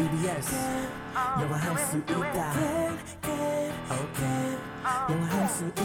EBS 0.00 0.54
영화 1.40 1.56
할 1.56 1.76
수 1.78 1.96
있다 1.98 2.52
okay 3.90 4.58
영화 5.10 5.26
할 5.26 5.48
수 5.48 5.66
있다 5.66 5.82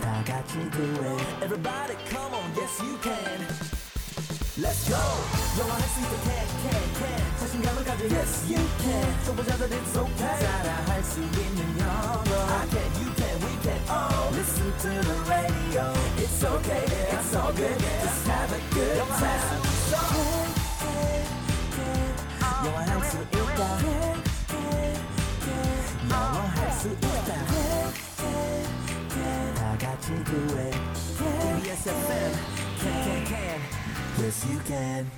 다 0.00 0.24
같이 0.24 0.70
do 0.70 0.82
it 1.04 1.44
everybody 1.44 1.94
come 2.08 2.34
on 2.34 2.48
yes 2.56 2.82
you 2.82 2.96
can 3.02 3.40
Let's 4.58 4.88
go 4.88 4.98
영화 5.60 5.74
할 5.74 5.82
수 5.88 6.00
있다 6.00 6.14
can 6.24 6.46
can 6.62 6.84
can 6.98 7.20
자신감을 7.38 7.84
가져 7.84 8.04
yes 8.06 8.44
you 8.50 8.62
can 8.82 9.24
초보자들 9.24 9.68
it's 9.70 9.96
okay 9.96 10.38
따라 10.44 10.70
할 10.88 11.02
수 11.04 11.20
있는 11.20 11.80
영어 11.80 12.32
I 12.48 12.68
can 12.68 12.90
you 13.00 13.10
can 13.14 13.36
we 13.44 13.52
can 13.62 13.80
all 13.88 14.32
listen 14.32 14.68
to 14.82 14.90
the 15.08 15.16
radio 15.30 15.84
it's 16.18 16.42
okay 16.44 16.84
it's 17.12 17.34
all 17.36 17.52
good 17.52 17.78
just 17.78 18.26
have 18.26 18.52
a 18.52 18.60
good 18.74 18.98
time 19.18 20.61
영화 22.65 22.79
할 22.79 23.03
수 23.03 23.17
있다 23.17 23.37
영화 26.09 26.39
할 26.47 26.71
수 26.71 26.87
있다 26.89 27.29
다 29.55 29.77
같이 29.77 30.07
do 30.23 30.57
it 30.57 30.77
KBS 31.17 31.89
FM 31.89 32.33
can 32.79 33.03
can 33.03 33.25
can 33.25 33.59
yes 34.19 34.47
you 34.47 34.59
can 34.65 35.11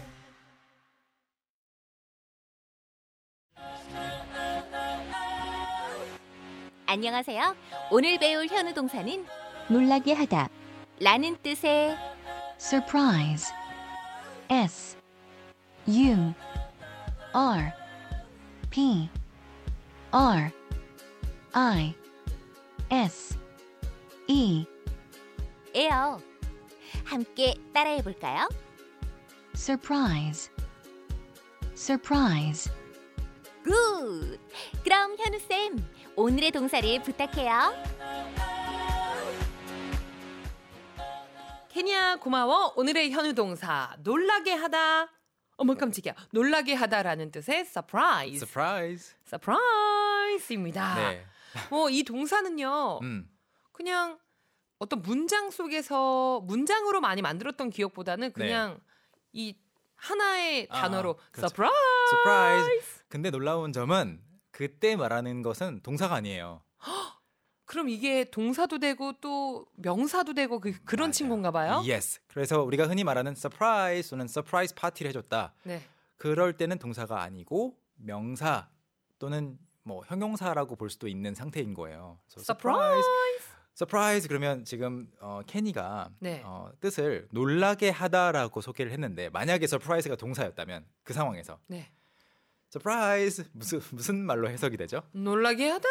안녕하세요. 6.88 7.56
오늘 7.92 8.18
배울 8.20 8.48
현우 8.48 8.74
동사는 8.74 9.26
놀라게 9.70 10.14
하다. 10.14 10.50
라는 11.02 11.36
뜻의 11.42 11.98
surprise. 12.60 13.52
S 14.50 14.98
U 15.88 16.34
R 17.38 17.74
P 18.70 19.10
R 20.14 20.50
I 21.52 21.94
S 22.90 23.38
E 24.30 24.66
에요. 25.74 26.22
함께 27.04 27.56
따라해 27.74 28.02
볼까요? 28.04 28.48
surprise. 29.54 30.50
surprise. 31.74 32.72
Good! 33.66 34.40
그럼 34.86 35.18
현우쌤, 35.18 35.86
오늘의 36.16 36.52
동사를 36.52 37.02
부탁해요. 37.04 37.74
케냐 41.68 42.16
고마워. 42.16 42.72
오늘의 42.78 43.12
현우 43.12 43.34
동사 43.34 43.94
놀라게 44.00 44.54
하다. 44.54 45.15
어머 45.58 45.76
깜짝이야. 45.76 46.14
놀라게 46.32 46.74
하다라는 46.74 47.32
뜻의 47.32 47.66
surprise. 47.66 48.36
surprise. 48.38 49.16
surprise입니다. 49.26 50.96
네. 50.96 51.26
뭐이 51.70 52.04
동사는요. 52.04 53.00
음. 53.02 53.30
그냥 53.72 54.20
어떤 54.80 55.02
문장 55.02 55.50
속에서 55.52 56.42
문장으로 56.42 57.00
많이 57.02 57.22
만들었던 57.22 57.70
기억보다는 57.70 58.34
그냥 58.34 58.80
이 59.32 59.56
하나의 59.96 60.62
네. 60.64 60.68
아, 60.70 60.82
단어로 60.82 61.16
그렇죠. 61.32 61.48
surprise. 61.48 62.08
surprise. 62.10 63.04
근데 63.08 63.30
놀라운 63.32 63.72
점은 63.72 64.22
그때 64.52 64.96
말하는 64.96 65.42
것은 65.42 65.82
동사가 65.82 66.16
아니에요. 66.16 66.62
그럼 67.66 67.90
이게 67.90 68.24
동사도 68.30 68.80
되고 68.80 69.14
또 69.20 69.66
명사도 69.76 70.34
되고 70.34 70.60
그, 70.60 70.74
맞아요. 70.98 71.12
친구인가 71.12 71.52
봐요. 71.52 71.84
Yes. 71.88 72.20
그래서 72.28 72.62
우리가 72.64 72.88
흔히 72.88 73.04
말하는 73.04 73.34
surprise 73.34 74.10
또는 74.10 74.26
surprise 74.26 74.76
파티를 74.76 75.10
해줬다. 75.10 75.54
네. 75.64 75.82
그럴 76.18 76.54
때는 76.54 76.78
동사가 76.78 77.22
아니고 77.22 77.76
명사 77.98 78.70
또는 79.20 79.58
뭐 79.84 80.04
형용사라고 80.06 80.76
볼 80.76 80.90
수도 80.90 81.08
있는 81.08 81.34
상태인 81.34 81.74
거예요. 81.74 82.20
surprise. 82.28 83.06
surprise 83.76 84.28
그러면 84.28 84.64
지금 84.64 85.12
어, 85.20 85.42
케니가 85.46 86.10
네. 86.20 86.42
어, 86.46 86.72
뜻을 86.80 87.28
놀라게 87.32 87.90
하다라고 87.90 88.62
소개를 88.62 88.92
했는데 88.92 89.30
만약에 89.30 89.66
surprise가 89.66 90.16
동사였다면 90.16 90.86
그 91.04 91.14
상황에서 91.14 91.60
네. 91.68 91.92
surprise 92.70 93.44
무슨 93.54 93.82
무슨 93.92 94.26
말로 94.26 94.50
해석이 94.50 94.78
되죠? 94.78 95.02
놀라게 95.12 95.70
하다. 95.70 95.88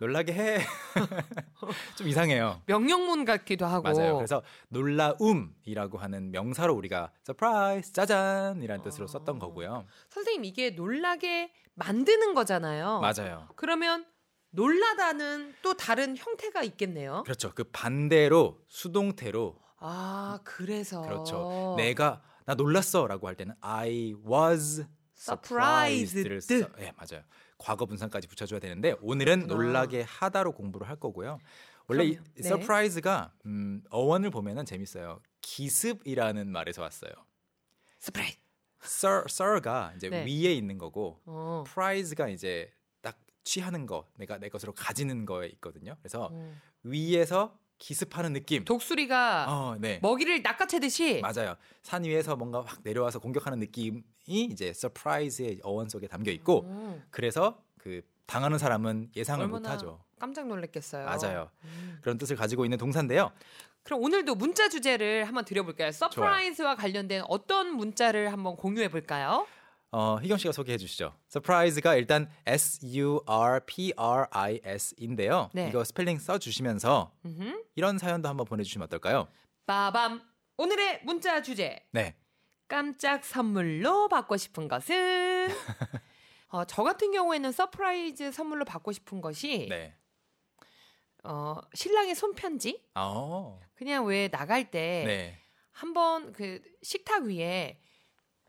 놀라게 0.00 0.32
해. 0.32 0.58
좀 1.96 2.08
이상해요. 2.08 2.62
명령문 2.66 3.24
같기도 3.24 3.66
하고. 3.66 3.82
맞아요. 3.92 4.16
그래서 4.16 4.42
놀라움이라고 4.68 5.98
하는 5.98 6.30
명사로 6.30 6.74
우리가 6.74 7.10
surprise 7.22 7.92
짜잔이라는 7.92 8.82
뜻으로 8.82 9.04
어. 9.04 9.08
썼던 9.08 9.38
거고요. 9.38 9.86
선생님 10.10 10.44
이게 10.44 10.70
놀라게 10.70 11.52
만드는 11.74 12.34
거잖아요. 12.34 13.00
맞아요. 13.00 13.48
그러면 13.56 14.06
놀라다는 14.50 15.54
또 15.62 15.74
다른 15.76 16.16
형태가 16.16 16.62
있겠네요. 16.62 17.22
그렇죠. 17.24 17.52
그 17.54 17.64
반대로 17.64 18.60
수동태로 18.68 19.58
아 19.80 20.40
그래서 20.44 21.02
그렇죠. 21.02 21.74
내가 21.76 22.22
나 22.46 22.54
놀랐어라고 22.54 23.28
할 23.28 23.34
때는 23.34 23.54
I 23.60 24.14
was 24.26 24.86
surprised. 25.16 26.28
예, 26.80 26.92
맞아요. 26.96 27.22
과거 27.58 27.86
분사까지 27.86 28.28
붙여줘야 28.28 28.60
되는데 28.60 28.94
오늘은 29.00 29.46
그렇구나. 29.48 29.54
놀라게 29.54 30.02
하다로 30.02 30.52
공부를 30.52 30.88
할 30.88 30.96
거고요. 30.96 31.38
원래 31.88 32.04
이. 32.04 32.16
네. 32.16 32.42
surprise가 32.48 33.32
음, 33.46 33.82
어원을 33.90 34.30
보면은 34.30 34.64
재밌어요. 34.64 35.20
기습이라는 35.40 36.50
말에서 36.50 36.82
왔어요. 36.82 37.10
스프레이. 37.98 38.32
sir, 38.82 39.24
sir가 39.26 39.92
이제 39.96 40.08
네. 40.08 40.24
위에 40.24 40.54
있는 40.54 40.78
거고 40.78 41.20
어. 41.26 41.64
prize가 41.66 42.28
이제 42.28 42.70
딱 43.00 43.18
취하는 43.42 43.86
거, 43.86 44.06
내가 44.16 44.38
내 44.38 44.48
것으로 44.48 44.72
가지는 44.72 45.26
거에 45.26 45.48
있거든요. 45.48 45.96
그래서 46.00 46.28
어. 46.32 46.54
위에서 46.84 47.58
기습하는 47.78 48.32
느낌. 48.32 48.64
독수리가 48.64 49.46
어, 49.48 49.76
네. 49.78 49.98
먹이를 50.02 50.42
낚아채듯이 50.42 51.20
맞아요. 51.20 51.54
산 51.82 52.04
위에서 52.04 52.36
뭔가 52.36 52.62
확 52.66 52.80
내려와서 52.82 53.18
공격하는 53.20 53.60
느낌이 53.60 54.02
이제 54.26 54.72
surprise의 54.72 55.60
어원 55.62 55.88
속에 55.88 56.06
담겨 56.08 56.30
있고 56.32 56.62
음, 56.64 57.02
그래서 57.10 57.62
그 57.78 58.02
당하는 58.26 58.58
사람은 58.58 59.10
예상을 59.16 59.44
얼마나 59.44 59.70
못하죠. 59.70 60.00
깜짝 60.18 60.46
놀랐겠어요. 60.48 61.06
맞아요. 61.06 61.50
음. 61.64 61.98
그런 62.02 62.18
뜻을 62.18 62.36
가지고 62.36 62.64
있는 62.64 62.76
동사인데요. 62.76 63.30
그럼 63.84 64.02
오늘도 64.02 64.34
문자 64.34 64.68
주제를 64.68 65.24
한번 65.26 65.44
드려볼까요? 65.46 65.92
surprise와 65.92 66.74
관련된 66.76 67.22
어떤 67.28 67.74
문자를 67.74 68.32
한번 68.32 68.56
공유해 68.56 68.88
볼까요? 68.88 69.46
어, 69.90 70.18
희경 70.20 70.36
씨가 70.36 70.52
소개해 70.52 70.76
주시죠. 70.76 71.14
surprise가 71.28 71.94
일단 71.94 72.30
S 72.44 72.80
U 72.94 73.20
R 73.26 73.60
P 73.64 73.92
R 73.96 74.26
I 74.30 74.60
S인데요. 74.62 75.50
네. 75.54 75.68
이거 75.68 75.82
스펠링 75.82 76.18
써 76.18 76.38
주시면서 76.38 77.12
음흠. 77.24 77.64
이런 77.74 77.96
사연도 77.98 78.28
한번 78.28 78.46
보내 78.46 78.62
주시면 78.62 78.84
어떨까요? 78.86 79.28
빠밤. 79.66 80.22
오늘의 80.58 81.02
문자 81.04 81.40
주제. 81.42 81.86
네. 81.92 82.16
깜짝 82.66 83.24
선물로 83.24 84.08
받고 84.08 84.36
싶은 84.36 84.68
것은 84.68 85.48
어, 86.50 86.64
저 86.66 86.82
같은 86.82 87.10
경우에는 87.12 87.50
surprise 87.50 88.32
선물로 88.32 88.66
받고 88.66 88.92
싶은 88.92 89.22
것이 89.22 89.68
네. 89.70 89.94
어, 91.24 91.56
신랑의 91.72 92.14
손편지 92.14 92.84
어. 92.94 93.58
그냥 93.74 94.04
왜 94.04 94.28
나갈 94.28 94.70
때 94.70 95.04
네. 95.06 95.38
한번 95.72 96.32
그 96.32 96.60
식탁 96.82 97.24
위에 97.24 97.80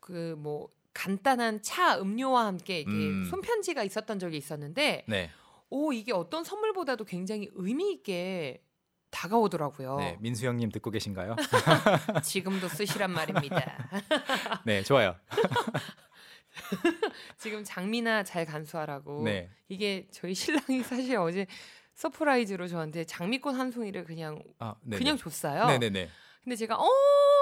그뭐 0.01 0.69
간단한 0.93 1.61
차 1.61 1.99
음료와 1.99 2.45
함께 2.45 2.81
이게 2.81 2.91
음. 2.91 3.27
손편지가 3.29 3.83
있었던 3.83 4.19
적이 4.19 4.37
있었는데 4.37 5.05
네. 5.07 5.29
오 5.69 5.93
이게 5.93 6.11
어떤 6.11 6.43
선물보다도 6.43 7.05
굉장히 7.05 7.49
의미 7.53 7.91
있게 7.91 8.63
다가오더라고요. 9.11 9.97
네. 9.97 10.17
민수 10.19 10.45
형님 10.45 10.71
듣고 10.71 10.91
계신가요? 10.91 11.35
지금도 12.23 12.67
쓰시란 12.67 13.11
말입니다. 13.11 13.89
네, 14.65 14.83
좋아요. 14.83 15.15
지금 17.37 17.63
장미나 17.63 18.23
잘 18.23 18.45
간수하라고. 18.45 19.23
네. 19.23 19.49
이게 19.67 20.07
저희 20.11 20.33
신랑이 20.33 20.83
사실 20.83 21.17
어제 21.17 21.47
surprise로 21.95 22.67
저한테 22.67 23.03
장미꽃 23.03 23.55
한 23.55 23.71
송이를 23.71 24.05
그냥 24.05 24.41
아, 24.59 24.75
네. 24.81 24.97
그냥 24.97 25.17
줬어요. 25.17 25.67
네, 25.67 25.79
네, 25.79 25.89
네. 25.89 26.09
근데 26.43 26.55
제가 26.55 26.75
어 26.75 26.87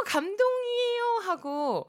감동이에요 0.06 1.04
하고 1.25 1.88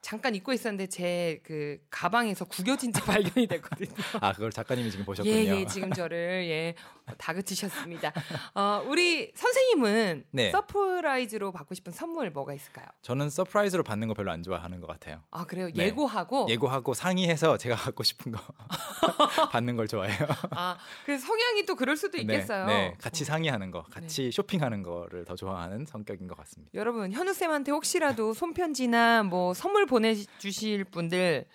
잠깐 0.00 0.34
잊고 0.34 0.52
있었는데 0.52 0.86
제 0.86 1.40
그 1.44 1.78
가방에서 1.90 2.44
구겨진 2.44 2.92
채 2.92 3.00
발견이 3.04 3.46
됐거든요. 3.46 3.90
아, 4.20 4.32
그걸 4.32 4.50
작가님이 4.52 4.90
지금 4.90 5.04
보셨군요. 5.04 5.34
예, 5.34 5.44
예, 5.60 5.66
지금 5.66 5.92
저를 5.92 6.46
예 6.48 6.74
다그치셨습니다. 7.16 8.12
어, 8.54 8.82
우리 8.86 9.32
선생님은 9.34 10.24
네. 10.30 10.50
surprise로 10.50 11.52
받고 11.52 11.74
싶은 11.74 11.92
선물 11.92 12.30
뭐가 12.30 12.54
있을까요? 12.54 12.86
저는 13.02 13.30
surprise로 13.30 13.82
받는 13.82 14.08
거 14.08 14.14
별로 14.14 14.30
안 14.30 14.42
좋아하는 14.42 14.80
것 14.80 14.86
같아요. 14.86 15.22
아 15.30 15.44
그래요? 15.44 15.70
네. 15.74 15.86
예고하고 15.86 16.46
예고하고 16.48 16.94
상의해서 16.94 17.56
제가 17.56 17.74
갖고 17.88 18.02
싶은 18.02 18.32
거 18.32 18.38
받는 19.50 19.76
걸 19.76 19.88
좋아해요. 19.88 20.26
아 20.50 20.76
그래서 21.04 21.26
성향이 21.26 21.64
또 21.66 21.74
그럴 21.74 21.96
수도 21.96 22.18
있겠어요. 22.18 22.66
네, 22.66 22.72
네, 22.88 22.94
같이 23.00 23.24
상의하는 23.24 23.70
거, 23.70 23.82
같이 23.84 24.30
쇼핑하는 24.30 24.82
거를 24.82 25.24
더 25.24 25.34
좋아하는 25.36 25.86
성격인 25.86 26.26
것 26.28 26.36
같습니다. 26.38 26.70
여러분 26.74 27.12
현우 27.12 27.32
쌤한테 27.32 27.72
혹시라도 27.72 28.34
손편지나 28.34 29.22
뭐 29.22 29.54
선물 29.54 29.86
보내주실 29.86 30.84
분들 30.84 31.46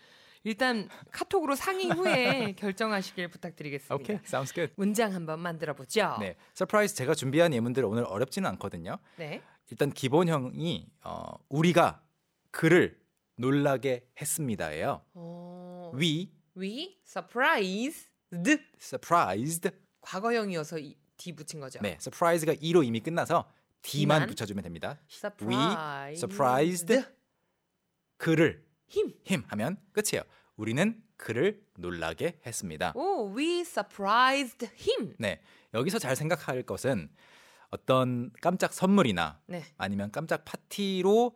일단 0.43 0.89
카톡으로 1.11 1.55
상의 1.55 1.89
후에 1.89 2.53
결정하시길 2.59 3.29
부탁드리겠습니다. 3.29 3.95
오케이, 3.95 4.17
sounds 4.25 4.53
good. 4.53 4.73
문장 4.75 5.13
한번 5.13 5.39
만들어 5.39 5.73
보죠. 5.73 6.17
네, 6.19 6.35
surprise 6.53 6.95
제가 6.95 7.15
준비한 7.15 7.53
예문들 7.53 7.85
오늘 7.85 8.03
어렵지는 8.03 8.49
않거든요. 8.51 8.97
네. 9.17 9.41
일단 9.71 9.89
기본형이 9.91 10.87
어, 11.03 11.25
우리가 11.49 12.03
그를 12.51 12.99
놀라게 13.37 14.05
했습니다예요. 14.19 15.01
어, 15.13 15.91
We 15.95 16.31
we 16.57 16.97
surprised 17.05 18.09
surprised. 18.79 19.69
과거형이어서 20.01 20.79
E, 20.79 20.97
D 21.15 21.31
붙인 21.33 21.61
거죠. 21.61 21.79
네, 21.81 21.97
surprise가 22.01 22.55
e로 22.59 22.83
이미 22.83 22.99
끝나서 22.99 23.49
D만 23.81 24.17
D만? 24.19 24.27
붙여주면 24.27 24.63
됩니다. 24.63 24.99
surprised. 25.09 26.25
surprised. 26.25 27.05
그를 28.17 28.65
him. 28.95 29.13
him 29.29 29.43
하면 29.49 29.77
끝이에요. 29.91 30.23
우리는 30.55 31.01
그를 31.17 31.63
놀라게 31.77 32.39
했습니다. 32.45 32.91
오, 32.95 33.33
we 33.35 33.61
surprised 33.61 34.65
him. 34.79 35.15
네, 35.19 35.41
여기서 35.73 35.99
잘 35.99 36.15
생각할 36.15 36.63
것은 36.63 37.09
어떤 37.71 38.31
깜짝 38.41 38.73
선물이나 38.73 39.39
네. 39.47 39.63
아니면 39.77 40.11
깜짝 40.11 40.45
파티로 40.45 41.35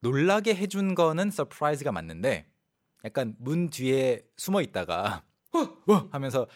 놀라게 0.00 0.54
해준 0.54 0.94
거는 0.94 1.30
surprise가 1.30 1.90
맞는데 1.92 2.46
약간 3.04 3.34
문 3.38 3.68
뒤에 3.70 4.22
숨어 4.36 4.60
있다가 4.62 5.24
어, 5.54 6.08
하면서 6.12 6.46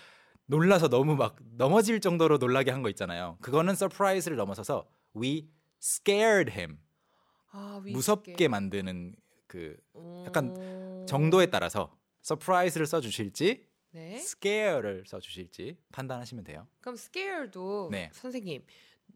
놀라서 0.46 0.88
너무 0.88 1.16
막 1.16 1.37
넘어질 1.56 2.00
정도로 2.00 2.38
놀라게 2.38 2.70
한 2.70 2.82
거 2.82 2.88
있잖아요. 2.90 3.37
그거는 3.40 3.75
surprise를 3.75 4.37
넘어서서 4.37 4.88
we 5.16 5.48
scared 5.82 6.52
him 6.52 6.78
아, 7.50 7.81
we 7.84 7.93
무섭게. 7.93 8.46
만드는 8.48 9.14
그 9.56 9.75
약간 10.26 10.55
오. 10.55 11.06
정도에 11.08 11.47
따라서 11.47 11.97
surprise를 12.20 12.87
써 12.87 13.00
주실지 13.00 13.67
네. 13.93 14.17
scare를 14.17 15.05
써 15.06 15.19
주실지 15.19 15.79
판단하시면 15.93 16.44
돼요. 16.44 16.67
그럼 16.82 16.97
scare도 16.97 17.88
네. 17.91 18.11
선생님 18.12 18.62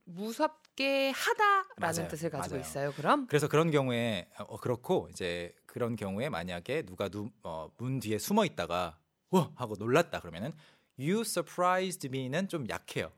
무섭게 0.05 1.11
하다라는 1.11 1.65
맞아요. 1.79 2.09
뜻을 2.09 2.31
가지고 2.31 2.55
맞아요. 2.55 2.61
있어요. 2.63 2.93
그럼 2.93 3.27
그래서 3.27 3.49
그런 3.49 3.71
경우에 3.71 4.31
어, 4.39 4.57
그렇고 4.57 5.09
이제 5.11 5.55
그런 5.67 5.95
경우에 5.95 6.31
만약에 6.31 6.83
누가 6.83 7.11
누, 7.11 7.29
어, 7.43 7.71
문 7.77 8.01
뒤에 8.01 8.19
숨어 8.19 8.47
있다가 8.47 8.99
와 9.31 9.53
하고 9.57 9.75
놀랐다 9.79 10.21
그러면은 10.21 10.55
you 10.99 11.21
surprised 11.21 12.09
me는 12.09 12.49
좀 12.49 12.67
약해요. 12.71 13.13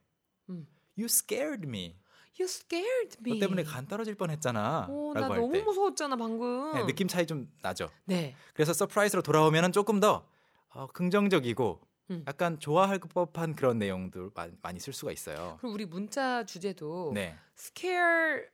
음. 0.48 0.66
You 0.98 1.04
scared 1.04 1.68
me. 1.68 1.96
You 2.40 2.44
scared 2.48 3.16
me. 3.20 3.38
너 3.38 3.46
때문에 3.46 3.62
간 3.64 3.86
떨어질 3.86 4.14
뻔했잖아. 4.14 4.86
오, 4.90 5.12
나 5.14 5.20
라고 5.20 5.32
할 5.34 5.40
너무 5.40 5.52
때. 5.52 5.62
무서웠잖아 5.62 6.16
방금. 6.16 6.72
네, 6.74 6.86
느낌 6.86 7.08
차이 7.08 7.26
좀 7.26 7.50
나죠. 7.62 7.88
네. 8.04 8.34
그래서 8.54 8.72
surprise로 8.72 9.22
돌아오면은 9.22 9.72
조금 9.72 10.00
더 10.00 10.26
어, 10.74 10.86
긍정적이고 10.88 11.80
음. 12.10 12.24
약간 12.26 12.58
좋아할 12.58 12.98
법한 12.98 13.54
그런 13.54 13.78
내용들 13.78 14.30
많이, 14.34 14.52
많이 14.62 14.80
쓸 14.80 14.92
수가 14.92 15.12
있어요. 15.12 15.56
그럼 15.60 15.74
우리 15.74 15.84
문자 15.86 16.44
주제도 16.44 17.12
네, 17.14 17.36
scare 17.56 18.46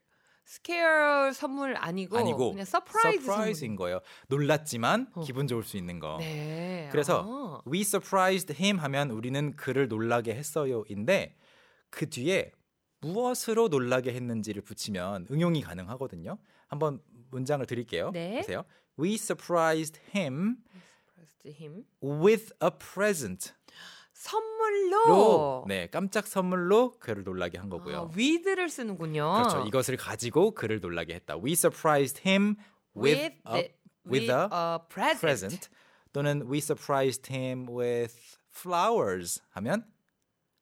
scare 0.46 1.32
선물 1.34 1.76
아니고, 1.76 2.16
아니고 2.19 2.50
그냥 2.52 2.64
surprise인 2.64 3.55
선물. 3.54 3.76
거예요. 3.76 4.00
놀랐지만 4.28 5.08
어. 5.14 5.20
기분 5.20 5.46
좋을 5.46 5.62
수 5.62 5.76
있는 5.76 5.98
거. 6.00 6.16
네. 6.19 6.88
그래서 6.90 7.62
We 7.70 7.82
surprised 7.82 8.54
him 8.60 8.78
하면 8.78 9.10
우리는 9.10 9.54
그를 9.56 9.88
놀라게 9.88 10.34
했어요인데 10.34 11.36
그 11.90 12.08
뒤에 12.08 12.52
무엇으로 13.00 13.68
놀라게 13.68 14.12
했는지를 14.12 14.62
붙이면 14.62 15.28
응용이 15.30 15.62
가능하거든요. 15.62 16.38
한번 16.66 17.00
문장을 17.30 17.64
드릴게요. 17.66 18.10
네. 18.12 18.38
보세요. 18.38 18.64
We 18.98 19.14
surprised 19.14 20.00
him 20.14 20.56
surprised 21.28 21.62
him. 21.62 21.84
with 22.02 22.52
a 22.62 22.70
present. 22.70 23.52
선물로 24.12 25.06
로, 25.06 25.64
네, 25.68 25.86
깜짝 25.86 26.26
선물로 26.26 26.98
그를 26.98 27.22
놀라게 27.22 27.56
한 27.58 27.68
거고요. 27.68 27.96
아, 27.96 28.10
with를 28.16 28.68
쓰는군요. 28.68 29.32
그렇죠. 29.34 29.64
이것을 29.64 29.96
가지고 29.96 30.50
그를 30.52 30.80
놀라게 30.80 31.14
했다. 31.14 31.36
We 31.36 31.52
surprised 31.52 32.28
him 32.28 32.56
with, 32.96 33.36
with, 33.46 33.46
a 33.48 33.74
with 34.04 34.30
a 34.32 34.78
present. 34.88 35.20
present. 35.20 35.68
또는 36.12 36.50
we 36.50 36.58
surprised 36.58 37.32
him 37.32 37.68
with 37.68 38.38
flowers 38.52 39.40
하면 39.50 39.84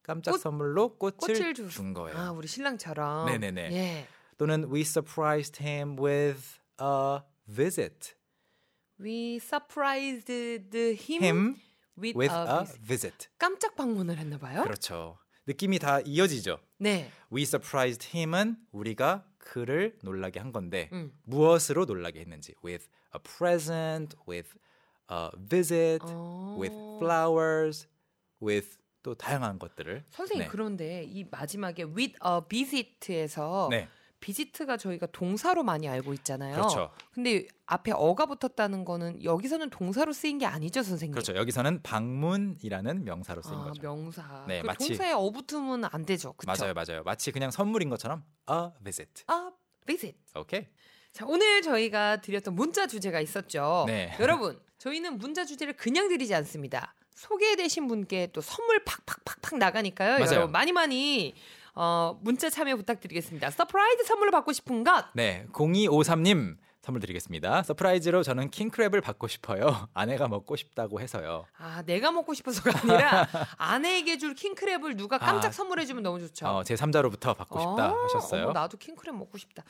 깜짝 0.07 0.33
꽃- 0.33 0.41
선물로 0.41 0.97
꽃을, 0.99 1.17
꽃을 1.17 1.55
주- 1.55 1.69
준 1.69 1.93
거예요. 1.93 2.17
아, 2.17 2.31
우리 2.31 2.47
신랑처럼. 2.47 3.27
네네네. 3.27 3.73
예. 3.73 4.07
또는 4.39 4.71
we 4.73 4.83
surprised 4.83 5.63
him 5.63 5.99
with 5.99 6.59
a 6.81 7.21
visit. 7.51 8.15
We 9.01 9.37
surprised 9.37 10.31
him, 10.33 11.23
him 11.23 11.57
with, 11.99 12.17
with 12.17 12.33
a 12.33 12.43
a 12.49 12.59
visit. 12.65 12.81
visit. 12.87 13.29
깜짝 13.39 13.75
방문을 13.77 14.17
했나 14.19 14.39
봐요? 14.39 14.63
그렇죠. 14.63 15.19
느낌이 15.47 15.79
다 15.79 16.01
이어지죠. 16.01 16.59
네. 16.79 17.11
We 17.33 17.43
surprised 17.43 18.09
him은 18.17 18.57
우리가 18.73 19.27
그를 19.39 19.97
놀라게 20.03 20.41
한 20.41 20.53
건데 20.53 20.89
음. 20.93 21.13
무엇으로 21.25 21.85
놀라게 21.85 22.21
했는지 22.21 22.55
with 22.65 22.89
a 23.15 23.21
present, 23.23 24.17
with 24.29 24.55
a 25.11 25.31
visit, 25.49 26.01
어. 26.05 26.57
with 26.61 26.75
flowers, 26.99 27.87
with 28.43 28.77
또 29.07 29.15
다양한 29.15 29.61
것들을 29.61 30.05
선생님 30.11 30.47
네. 30.47 30.51
그런데 30.51 31.05
이 31.05 31.23
마지막에 31.31 31.85
with 31.85 32.17
a 32.27 32.41
visit에서 32.49 33.69
네, 33.71 33.87
visit가 34.19 34.77
저희가 34.77 35.07
동사로 35.13 35.63
많이 35.63 35.89
알고 35.89 36.13
있잖아요. 36.15 36.57
그렇죠. 36.57 36.91
근데 37.13 37.47
앞에 37.67 37.93
어가 37.95 38.27
붙었다는 38.27 38.85
거는 38.85 39.23
여기서는 39.23 39.71
동사로 39.71 40.13
쓰인 40.13 40.39
게 40.39 40.47
아니죠, 40.47 40.83
선생님? 40.83 41.13
그렇죠. 41.13 41.37
여기서는 41.37 41.83
방문이라는 41.85 43.05
명사로 43.05 43.43
쓰인 43.43 43.55
아, 43.55 43.65
거죠. 43.67 43.81
명사. 43.81 44.45
네, 44.49 44.61
그 44.63 44.67
마치- 44.67 44.89
동사에 44.89 45.13
어 45.13 45.31
붙으면 45.31 45.85
안 45.85 46.05
되죠. 46.05 46.33
그렇죠? 46.33 46.65
맞아요, 46.65 46.75
맞아요. 46.75 47.05
마치 47.05 47.31
그냥 47.31 47.53
선물인 47.53 47.89
것처럼 47.89 48.25
a 48.51 48.71
visit. 48.83 49.23
아, 49.29 49.53
visit. 49.87 50.19
오케이. 50.35 50.67
자, 51.13 51.25
오늘 51.29 51.63
저희가 51.63 52.21
드렸던 52.23 52.57
문자 52.57 52.89
주제가 52.89 53.21
있었죠. 53.21 53.85
네. 53.87 54.17
여러분, 54.19 54.61
저희는 54.79 55.19
문자 55.19 55.45
주제를 55.45 55.75
그냥 55.77 56.09
드리지 56.09 56.35
않습니다. 56.35 56.93
소개되신 57.17 57.89
분께 57.89 58.29
또 58.33 58.41
선물 58.41 58.85
팍팍팍팍 58.85 59.59
나가니까요. 59.59 60.19
맞아요. 60.19 60.33
여러분 60.33 60.53
많이 60.53 60.71
많이 60.73 61.35
어, 61.75 62.19
문자 62.23 62.49
참여 62.49 62.77
부탁드리겠습니다. 62.77 63.51
surprise 63.51 64.05
선물로 64.05 64.31
받고 64.31 64.53
싶은 64.53 64.85
것. 64.85 65.07
네, 65.15 65.47
0253님 65.53 66.57
선물 66.83 67.01
드리겠습니다. 67.01 67.65
surprise로 67.65 68.23
저는 68.23 68.51
킹크랩을 68.51 69.03
받고 69.03 69.27
싶어요. 69.29 69.89
아내가 69.93 70.29
먹고 70.29 70.55
싶다고 70.57 71.01
해서요. 71.01 71.47
아, 71.59 71.83
내가 71.85 72.13
먹고 72.13 72.33
싶어서가 72.33 72.71
아니라 72.81 73.27
아내에게 73.57 74.19
줄 74.19 74.35
킹크랩을 74.35 74.97
누가 74.97 75.19
깜짝 75.19 75.49
아. 75.49 75.53
선물해 75.53 75.85
주면 75.87 76.03
너무 76.05 76.21
좋죠. 76.21 76.47
어, 76.47 76.65
제 76.65 76.75
3자로부터 76.75 77.37
받고 77.37 77.59
싶다 77.59 77.93
어, 77.93 78.05
하셨어요. 78.05 78.45
어머, 78.45 78.53
나도 78.53 78.77
킹크랩 78.79 79.11
먹고 79.13 79.37
싶다. 79.37 79.65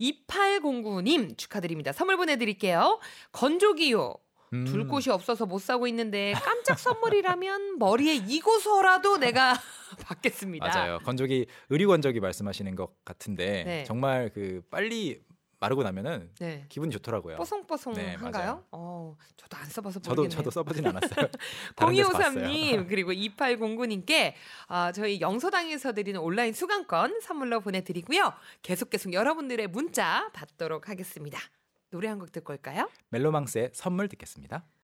2809님 0.00 1.36
축하드립니다. 1.36 1.92
선물 1.92 2.16
보내드릴게요. 2.16 3.00
건조기요. 3.32 4.14
음, 4.52 4.64
둘 4.64 4.86
곳이 4.86 5.10
없어서 5.10 5.46
못 5.46 5.60
사고 5.60 5.86
있는데 5.86 6.32
깜짝 6.32 6.78
선물이라면 6.78 7.78
머리에 7.78 8.14
이고서라도 8.14 9.18
내가 9.18 9.54
받겠습니다. 10.04 10.66
맞아요. 10.66 10.98
건조기 11.04 11.46
의류 11.70 11.88
건조기 11.88 12.20
말씀하시는 12.20 12.74
것 12.76 13.04
같은데 13.04 13.64
네. 13.64 13.84
정말 13.84 14.30
그 14.32 14.62
빨리 14.70 15.22
마르고 15.60 15.82
나면은 15.82 16.30
네. 16.38 16.66
기분 16.68 16.90
좋더라고요. 16.90 17.36
뽀송뽀송한가요? 17.36 18.54
네. 18.54 18.62
어, 18.70 19.16
저도 19.36 19.56
안 19.56 19.66
써봐서 19.66 19.98
저도 20.00 20.22
모르겠네요. 20.22 20.36
저도 20.38 20.50
써보진 20.52 20.86
않았어요. 20.86 21.28
다른 21.74 21.94
데서 21.94 22.10
봤어요. 22.10 22.44
0253님 22.44 22.88
그리고 22.88 23.10
2809님께 23.12 24.34
아, 24.68 24.92
저희 24.92 25.20
영서당에서 25.20 25.94
드리는 25.94 26.20
온라인 26.20 26.52
수강권 26.52 27.20
선물로 27.22 27.60
보내드리고요. 27.60 28.32
계속 28.62 28.90
계속 28.90 29.12
여러분들의 29.12 29.66
문자 29.68 30.30
받도록 30.32 30.88
하겠습니다. 30.88 31.40
노래 31.90 32.08
한 32.08 32.18
곡 32.18 32.32
듣고 32.32 32.52
올까요? 32.52 32.88
멜로망스의 33.10 33.70
선물 33.72 34.08
듣겠습니다. 34.08 34.64